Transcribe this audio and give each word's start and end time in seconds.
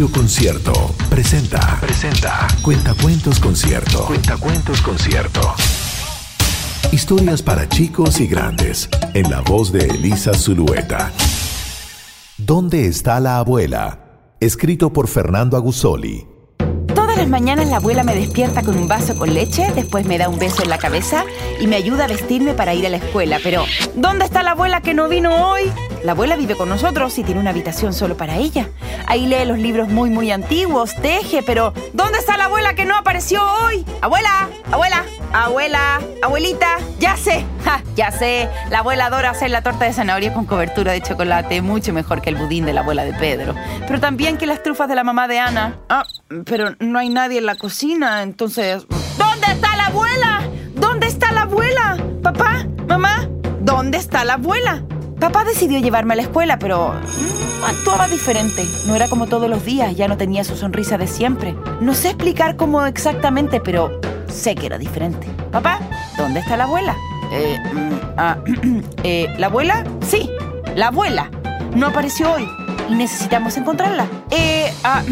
Radio 0.00 0.14
Concierto 0.14 0.72
presenta. 1.10 1.78
Presenta. 1.78 2.46
Cuentacuentos 2.62 3.38
Concierto. 3.38 4.06
Cuentacuentos 4.06 4.80
Concierto. 4.80 5.42
Historias 6.90 7.42
para 7.42 7.68
chicos 7.68 8.18
y 8.18 8.26
grandes. 8.26 8.88
En 9.12 9.28
la 9.28 9.42
voz 9.42 9.70
de 9.72 9.80
Elisa 9.88 10.32
Zulueta. 10.32 11.12
¿Dónde 12.38 12.86
está 12.86 13.20
la 13.20 13.36
abuela? 13.36 13.98
Escrito 14.40 14.90
por 14.90 15.06
Fernando 15.06 15.58
Agusoli. 15.58 16.26
Todas 16.94 17.18
las 17.18 17.28
mañanas 17.28 17.68
la 17.68 17.76
abuela 17.76 18.02
me 18.02 18.14
despierta 18.14 18.62
con 18.62 18.78
un 18.78 18.88
vaso 18.88 19.18
con 19.18 19.34
leche, 19.34 19.70
después 19.74 20.06
me 20.06 20.16
da 20.16 20.30
un 20.30 20.38
beso 20.38 20.62
en 20.62 20.70
la 20.70 20.78
cabeza 20.78 21.26
y 21.60 21.66
me 21.66 21.76
ayuda 21.76 22.04
a 22.04 22.08
vestirme 22.08 22.54
para 22.54 22.72
ir 22.72 22.86
a 22.86 22.88
la 22.88 22.96
escuela. 22.96 23.38
Pero, 23.44 23.66
¿dónde 23.96 24.24
está 24.24 24.42
la 24.42 24.52
abuela 24.52 24.80
que 24.80 24.94
no 24.94 25.10
vino 25.10 25.50
hoy? 25.50 25.70
La 26.02 26.12
abuela 26.12 26.36
vive 26.36 26.56
con 26.56 26.68
nosotros 26.68 27.18
y 27.18 27.24
tiene 27.24 27.40
una 27.40 27.50
habitación 27.50 27.92
solo 27.92 28.16
para 28.16 28.36
ella. 28.36 28.70
Ahí 29.06 29.26
lee 29.26 29.44
los 29.44 29.58
libros 29.58 29.88
muy, 29.88 30.08
muy 30.08 30.30
antiguos, 30.30 30.94
teje, 30.96 31.42
pero 31.42 31.74
¿dónde 31.92 32.18
está 32.18 32.38
la 32.38 32.46
abuela 32.46 32.74
que 32.74 32.86
no 32.86 32.96
apareció 32.96 33.42
hoy? 33.44 33.84
Abuela, 34.00 34.48
abuela, 34.72 35.04
abuela, 35.32 36.00
abuelita, 36.22 36.78
ya 36.98 37.16
sé, 37.16 37.44
ya 37.96 38.10
sé. 38.10 38.48
La 38.70 38.78
abuela 38.78 39.06
adora 39.06 39.30
hacer 39.30 39.50
la 39.50 39.62
torta 39.62 39.84
de 39.84 39.92
zanahoria 39.92 40.32
con 40.32 40.46
cobertura 40.46 40.92
de 40.92 41.02
chocolate, 41.02 41.60
mucho 41.60 41.92
mejor 41.92 42.22
que 42.22 42.30
el 42.30 42.36
budín 42.36 42.64
de 42.64 42.72
la 42.72 42.80
abuela 42.80 43.04
de 43.04 43.12
Pedro. 43.12 43.54
Pero 43.86 44.00
también 44.00 44.38
que 44.38 44.46
las 44.46 44.62
trufas 44.62 44.88
de 44.88 44.94
la 44.94 45.04
mamá 45.04 45.28
de 45.28 45.38
Ana. 45.38 45.80
Ah, 45.90 46.06
pero 46.46 46.76
no 46.78 46.98
hay 46.98 47.10
nadie 47.10 47.38
en 47.38 47.46
la 47.46 47.56
cocina, 47.56 48.22
entonces... 48.22 48.86
¿Dónde 49.18 49.48
está 49.48 49.76
la 49.76 49.86
abuela? 49.86 50.42
¿Dónde 50.74 51.08
está 51.08 51.30
la 51.32 51.42
abuela? 51.42 51.98
¿Papá? 52.22 52.64
¿Mamá? 52.88 53.28
¿Dónde 53.60 53.98
está 53.98 54.24
la 54.24 54.34
abuela? 54.34 54.82
Papá 55.20 55.44
decidió 55.44 55.78
llevarme 55.78 56.14
a 56.14 56.16
la 56.16 56.22
escuela, 56.22 56.58
pero 56.58 56.94
mm, 56.94 57.64
actuaba 57.64 58.08
diferente. 58.08 58.64
No 58.86 58.96
era 58.96 59.08
como 59.08 59.26
todos 59.26 59.48
los 59.48 59.64
días, 59.64 59.94
ya 59.94 60.08
no 60.08 60.16
tenía 60.16 60.44
su 60.44 60.56
sonrisa 60.56 60.98
de 60.98 61.06
siempre. 61.06 61.54
No 61.80 61.94
sé 61.94 62.08
explicar 62.08 62.56
cómo 62.56 62.84
exactamente, 62.86 63.60
pero 63.60 64.00
sé 64.28 64.54
que 64.54 64.66
era 64.66 64.78
diferente. 64.78 65.28
Papá, 65.52 65.80
¿dónde 66.16 66.40
está 66.40 66.56
la 66.56 66.64
abuela? 66.64 66.96
Eh, 67.32 67.58
mm, 67.72 67.90
ah, 68.16 68.38
eh, 69.04 69.32
¿La 69.38 69.46
abuela? 69.46 69.84
Sí, 70.06 70.30
la 70.74 70.88
abuela. 70.88 71.30
No 71.74 71.88
apareció 71.88 72.32
hoy 72.32 72.48
necesitamos 72.90 73.56
encontrarla. 73.56 74.06
Eh, 74.30 74.72
ah, 74.84 75.02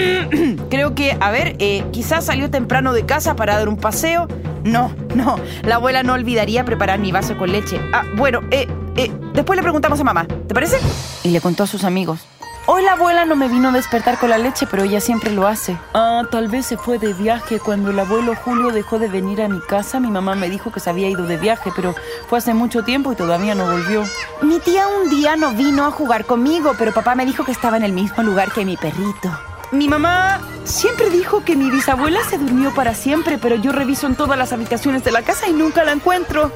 creo 0.70 0.94
que, 0.94 1.16
a 1.20 1.30
ver, 1.30 1.56
eh, 1.58 1.84
quizás 1.92 2.26
salió 2.26 2.50
temprano 2.50 2.92
de 2.92 3.04
casa 3.06 3.36
para 3.36 3.56
dar 3.56 3.68
un 3.68 3.76
paseo. 3.76 4.28
No, 4.64 4.90
no, 5.14 5.36
la 5.62 5.76
abuela 5.76 6.02
no 6.02 6.14
olvidaría 6.14 6.64
preparar 6.64 6.98
mi 6.98 7.12
vaso 7.12 7.36
con 7.36 7.52
leche. 7.52 7.78
Ah, 7.92 8.04
bueno, 8.16 8.40
eh, 8.50 8.66
eh, 8.96 9.10
después 9.32 9.56
le 9.56 9.62
preguntamos 9.62 10.00
a 10.00 10.04
mamá, 10.04 10.26
¿te 10.26 10.54
parece? 10.54 10.78
Y 11.22 11.30
le 11.30 11.40
contó 11.40 11.64
a 11.64 11.66
sus 11.66 11.84
amigos. 11.84 12.20
Hoy 12.66 12.82
la 12.82 12.92
abuela 12.92 13.26
no 13.26 13.36
me 13.36 13.46
vino 13.48 13.68
a 13.68 13.72
despertar 13.72 14.18
con 14.18 14.30
la 14.30 14.38
leche, 14.38 14.66
pero 14.70 14.84
ella 14.84 14.98
siempre 14.98 15.30
lo 15.30 15.46
hace. 15.46 15.76
Ah, 15.92 16.22
tal 16.30 16.48
vez 16.48 16.64
se 16.64 16.78
fue 16.78 16.98
de 16.98 17.12
viaje. 17.12 17.60
Cuando 17.60 17.90
el 17.90 17.98
abuelo 17.98 18.34
Julio 18.34 18.70
dejó 18.70 18.98
de 18.98 19.08
venir 19.08 19.42
a 19.42 19.48
mi 19.48 19.60
casa, 19.60 20.00
mi 20.00 20.10
mamá 20.10 20.34
me 20.34 20.48
dijo 20.48 20.72
que 20.72 20.80
se 20.80 20.88
había 20.88 21.10
ido 21.10 21.26
de 21.26 21.36
viaje, 21.36 21.70
pero 21.76 21.94
fue 22.26 22.38
hace 22.38 22.54
mucho 22.54 22.82
tiempo 22.82 23.12
y 23.12 23.16
todavía 23.16 23.54
no 23.54 23.66
volvió. 23.70 24.04
Mi 24.40 24.60
tía 24.60 24.86
un 24.88 25.10
día 25.10 25.36
no 25.36 25.52
vino 25.52 25.84
a 25.84 25.90
jugar 25.90 26.24
conmigo, 26.24 26.72
pero 26.78 26.94
papá 26.94 27.14
me 27.14 27.26
dijo 27.26 27.44
que 27.44 27.52
estaba 27.52 27.76
en 27.76 27.84
el 27.84 27.92
mismo 27.92 28.22
lugar 28.22 28.50
que 28.50 28.64
mi 28.64 28.78
perrito. 28.78 29.30
Mi 29.70 29.86
mamá 29.86 30.40
siempre 30.64 31.10
dijo 31.10 31.44
que 31.44 31.56
mi 31.56 31.70
bisabuela 31.70 32.24
se 32.24 32.38
durmió 32.38 32.72
para 32.74 32.94
siempre, 32.94 33.36
pero 33.36 33.56
yo 33.56 33.72
reviso 33.72 34.06
en 34.06 34.14
todas 34.14 34.38
las 34.38 34.54
habitaciones 34.54 35.04
de 35.04 35.12
la 35.12 35.20
casa 35.20 35.48
y 35.48 35.52
nunca 35.52 35.84
la 35.84 35.92
encuentro. 35.92 36.50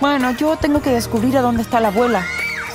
Bueno, 0.00 0.30
yo 0.32 0.56
tengo 0.56 0.80
que 0.80 0.90
descubrir 0.90 1.36
a 1.36 1.42
dónde 1.42 1.62
está 1.62 1.80
la 1.80 1.88
abuela. 1.88 2.24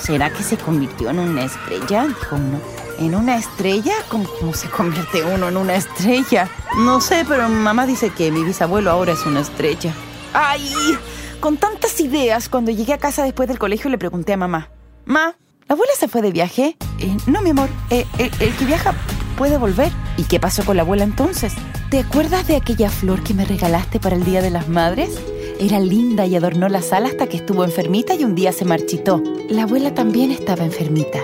¿Será 0.01 0.29
que 0.31 0.43
se 0.43 0.57
convirtió 0.57 1.09
en 1.09 1.19
una 1.19 1.45
estrella? 1.45 2.05
Dijo 2.07 2.35
uno. 2.35 2.59
¿En 2.99 3.15
una 3.15 3.37
estrella? 3.37 3.93
¿Cómo, 4.09 4.25
¿Cómo, 4.39 4.53
se 4.53 4.69
convierte 4.69 5.23
uno 5.23 5.47
en 5.47 5.55
una 5.55 5.75
estrella? 5.75 6.49
No 6.77 6.99
sé, 6.99 7.25
pero 7.27 7.47
mamá 7.47 7.85
dice 7.85 8.09
que 8.09 8.29
mi 8.29 8.43
bisabuelo 8.43 8.91
ahora 8.91 9.13
es 9.13 9.25
una 9.25 9.39
estrella. 9.39 9.93
¡Ay! 10.33 10.97
Con 11.39 11.57
tantas 11.57 11.99
ideas, 12.01 12.49
cuando 12.49 12.71
llegué 12.71 12.93
a 12.93 12.97
casa 12.97 13.23
después 13.23 13.47
del 13.47 13.57
colegio 13.57 13.89
le 13.89 13.97
pregunté 13.97 14.33
a 14.33 14.37
mamá. 14.37 14.69
Ma, 15.05 15.35
¿la 15.67 15.73
abuela 15.73 15.93
se 15.97 16.09
fue 16.09 16.21
de 16.21 16.31
viaje? 16.31 16.75
Eh, 16.99 17.17
no, 17.25 17.41
mi 17.41 17.51
amor. 17.51 17.69
Eh, 17.89 18.05
el 18.17 18.55
que 18.57 18.65
viaja 18.65 18.93
puede 19.37 19.57
volver. 19.57 19.91
¿Y 20.17 20.23
qué 20.23 20.39
pasó 20.39 20.65
con 20.65 20.75
la 20.75 20.83
abuela 20.83 21.05
entonces? 21.05 21.53
¿Te 21.89 21.99
acuerdas 21.99 22.47
de 22.47 22.57
aquella 22.57 22.89
flor 22.89 23.23
que 23.23 23.33
me 23.33 23.45
regalaste 23.45 23.99
para 23.99 24.15
el 24.15 24.25
Día 24.25 24.41
de 24.41 24.49
las 24.49 24.67
Madres? 24.67 25.19
Era 25.63 25.79
linda 25.79 26.25
y 26.25 26.35
adornó 26.35 26.67
la 26.67 26.81
sala 26.81 27.07
hasta 27.07 27.27
que 27.27 27.37
estuvo 27.37 27.63
enfermita 27.63 28.15
y 28.15 28.25
un 28.25 28.35
día 28.35 28.51
se 28.51 28.65
marchitó. 28.65 29.23
La 29.47 29.63
abuela 29.63 29.93
también 29.93 30.29
estaba 30.29 30.65
enfermita. 30.65 31.19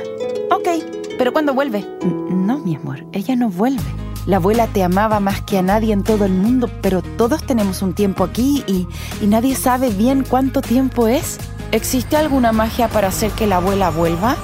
Ok, 0.50 0.82
pero 1.18 1.34
¿cuándo 1.34 1.54
vuelve? 1.54 1.86
No, 2.30 2.60
mi 2.60 2.78
amor, 2.78 3.06
ella 3.12 3.36
no 3.36 3.50
vuelve. 3.50 3.84
La 4.26 4.38
abuela 4.38 4.68
te 4.68 4.82
amaba 4.82 5.20
más 5.20 5.42
que 5.42 5.58
a 5.58 5.62
nadie 5.62 5.92
en 5.92 6.04
todo 6.04 6.24
el 6.24 6.32
mundo, 6.32 6.70
pero 6.82 7.02
todos 7.02 7.44
tenemos 7.46 7.82
un 7.82 7.92
tiempo 7.92 8.24
aquí 8.24 8.64
y, 8.66 8.88
y 9.22 9.28
nadie 9.28 9.58
sabe 9.58 9.90
bien 9.90 10.24
cuánto 10.24 10.62
tiempo 10.62 11.10
es. 11.10 11.38
¿Existe 11.74 12.16
alguna 12.16 12.54
magia 12.54 12.88
para 12.88 13.10
hacer 13.10 13.32
que 13.32 13.46
la 13.46 13.58
abuela 13.58 13.90
vuelva? 13.90 14.38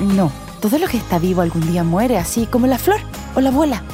No, 0.00 0.32
todo 0.60 0.76
lo 0.76 0.88
que 0.88 0.96
está 0.96 1.20
vivo 1.20 1.42
algún 1.42 1.70
día 1.70 1.84
muere, 1.84 2.18
así 2.18 2.46
como 2.46 2.66
la 2.66 2.78
flor 2.78 2.98
o 3.36 3.40
la 3.40 3.50
abuela. 3.50 3.84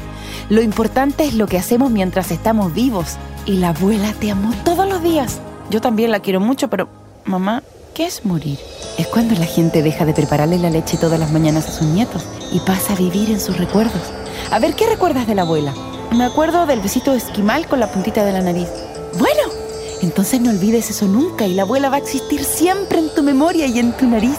Lo 0.48 0.62
importante 0.62 1.26
es 1.26 1.34
lo 1.34 1.46
que 1.46 1.58
hacemos 1.58 1.90
mientras 1.90 2.30
estamos 2.30 2.72
vivos. 2.72 3.18
Y 3.46 3.58
la 3.58 3.68
abuela 3.68 4.12
te 4.18 4.32
amó 4.32 4.52
todos 4.64 4.88
los 4.88 5.00
días. 5.04 5.40
Yo 5.70 5.80
también 5.80 6.10
la 6.10 6.18
quiero 6.18 6.40
mucho, 6.40 6.68
pero 6.68 6.88
mamá, 7.24 7.62
¿qué 7.94 8.04
es 8.06 8.24
morir? 8.24 8.58
Es 8.98 9.06
cuando 9.06 9.36
la 9.36 9.46
gente 9.46 9.82
deja 9.82 10.04
de 10.04 10.14
prepararle 10.14 10.58
la 10.58 10.68
leche 10.68 10.98
todas 10.98 11.20
las 11.20 11.30
mañanas 11.30 11.68
a 11.68 11.72
sus 11.72 11.86
nietos 11.86 12.24
y 12.52 12.58
pasa 12.58 12.94
a 12.94 12.96
vivir 12.96 13.30
en 13.30 13.40
sus 13.40 13.56
recuerdos. 13.56 14.02
A 14.50 14.58
ver, 14.58 14.74
¿qué 14.74 14.88
recuerdas 14.88 15.28
de 15.28 15.36
la 15.36 15.42
abuela? 15.42 15.72
Me 16.10 16.24
acuerdo 16.24 16.66
del 16.66 16.80
besito 16.80 17.14
esquimal 17.14 17.68
con 17.68 17.78
la 17.78 17.92
puntita 17.92 18.24
de 18.24 18.32
la 18.32 18.42
nariz. 18.42 18.68
Bueno, 19.16 19.42
entonces 20.02 20.40
no 20.40 20.50
olvides 20.50 20.90
eso 20.90 21.06
nunca 21.06 21.46
y 21.46 21.54
la 21.54 21.62
abuela 21.62 21.88
va 21.88 21.96
a 21.96 22.00
existir 22.00 22.42
siempre 22.42 22.98
en 22.98 23.14
tu 23.14 23.22
memoria 23.22 23.66
y 23.66 23.78
en 23.78 23.96
tu 23.96 24.08
nariz. 24.08 24.38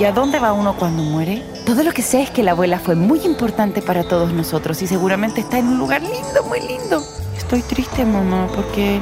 ¿Y 0.00 0.04
a 0.04 0.12
dónde 0.12 0.38
va 0.38 0.54
uno 0.54 0.76
cuando 0.78 1.02
muere? 1.02 1.42
Todo 1.66 1.82
lo 1.82 1.92
que 1.92 2.02
sé 2.02 2.22
es 2.22 2.30
que 2.30 2.42
la 2.42 2.52
abuela 2.52 2.78
fue 2.78 2.94
muy 2.94 3.20
importante 3.20 3.82
para 3.82 4.04
todos 4.04 4.32
nosotros 4.32 4.80
y 4.80 4.86
seguramente 4.86 5.42
está 5.42 5.58
en 5.58 5.68
un 5.68 5.78
lugar 5.78 6.00
lindo, 6.00 6.42
muy 6.48 6.60
lindo. 6.60 7.02
Estoy 7.36 7.62
triste, 7.62 8.04
mamá, 8.04 8.48
porque 8.54 9.00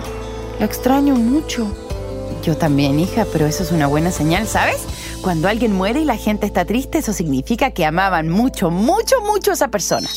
la 0.59 0.67
extraño 0.67 1.15
mucho. 1.15 1.67
Yo 2.43 2.57
también, 2.57 3.01
hija, 3.01 3.27
pero 3.33 3.47
eso 3.47 3.63
es 3.63 3.73
una 3.73 3.87
buena 3.87 4.11
señal, 4.11 4.47
¿sabes? 4.47 4.85
Cuando 5.23 5.49
alguien 5.49 5.73
muere 5.73 6.01
y 6.01 6.05
la 6.05 6.17
gente 6.17 6.45
está 6.47 6.65
triste, 6.65 6.99
eso 6.99 7.13
significa 7.13 7.71
que 7.71 7.87
amaban 7.87 8.29
mucho, 8.29 8.71
mucho, 8.71 9.23
mucho 9.23 9.51
a 9.51 9.55
esa 9.55 9.69
persona. 9.69 10.09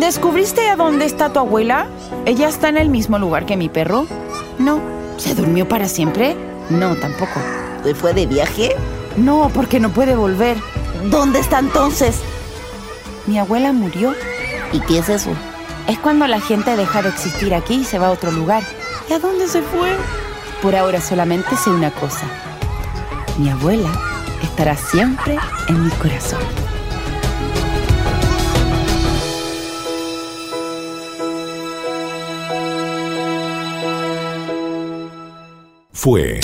¿Descubriste 0.00 0.68
a 0.68 0.76
dónde 0.76 1.04
está 1.04 1.32
tu 1.32 1.38
abuela? 1.38 1.88
¿Ella 2.26 2.48
está 2.48 2.68
en 2.68 2.76
el 2.76 2.88
mismo 2.88 3.18
lugar 3.18 3.46
que 3.46 3.56
mi 3.56 3.68
perro? 3.68 4.06
No. 4.58 4.80
¿Se 5.16 5.34
durmió 5.34 5.68
para 5.68 5.88
siempre? 5.88 6.36
No, 6.68 6.96
tampoco. 6.96 7.40
¿Se 7.84 7.94
fue 7.94 8.12
de 8.12 8.26
viaje? 8.26 8.74
No, 9.16 9.50
porque 9.54 9.78
no 9.80 9.90
puede 9.90 10.16
volver. 10.16 10.56
¿Dónde 11.10 11.38
está 11.38 11.60
entonces? 11.60 12.20
Mi 13.26 13.38
abuela 13.38 13.72
murió. 13.72 14.12
¿Y 14.76 14.80
qué 14.80 14.98
es 14.98 15.08
eso? 15.08 15.30
Es 15.88 15.98
cuando 15.98 16.26
la 16.26 16.38
gente 16.38 16.76
deja 16.76 17.00
de 17.00 17.08
existir 17.08 17.54
aquí 17.54 17.76
y 17.76 17.84
se 17.84 17.98
va 17.98 18.08
a 18.08 18.10
otro 18.10 18.30
lugar. 18.30 18.62
¿Y 19.08 19.14
a 19.14 19.18
dónde 19.18 19.48
se 19.48 19.62
fue? 19.62 19.96
Por 20.60 20.76
ahora 20.76 21.00
solamente 21.00 21.56
sé 21.56 21.70
una 21.70 21.90
cosa. 21.92 22.26
Mi 23.38 23.48
abuela 23.48 23.90
estará 24.42 24.76
siempre 24.76 25.38
en 25.68 25.82
mi 25.82 25.90
corazón. 25.92 26.40
Fue 35.94 36.38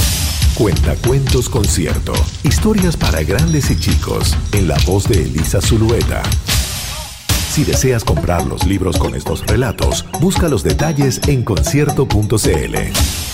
Cuentacuentos 0.54 1.50
Concierto. 1.50 2.15
Historias 2.44 2.97
para 2.97 3.22
grandes 3.25 3.71
y 3.71 3.78
chicos. 3.78 4.34
En 4.53 4.68
la 4.68 4.78
voz 4.86 5.07
de 5.07 5.22
Elisa 5.22 5.60
Zulueta. 5.60 6.22
Si 7.53 7.65
deseas 7.65 8.03
comprar 8.03 8.47
los 8.47 8.65
libros 8.65 8.97
con 8.97 9.15
estos 9.15 9.47
relatos, 9.47 10.07
busca 10.22 10.49
los 10.49 10.63
detalles 10.63 11.21
en 11.28 11.45
concierto.cl. 11.45 13.32